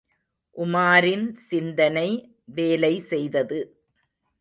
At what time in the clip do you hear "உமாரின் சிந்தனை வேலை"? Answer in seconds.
0.55-2.93